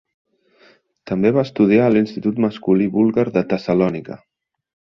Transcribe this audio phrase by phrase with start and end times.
[1.11, 4.21] També va estudiar a l'Institut Masculí Búlgar de Tessalònica.